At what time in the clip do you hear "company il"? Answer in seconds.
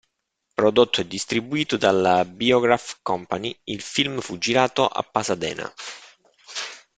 3.03-3.81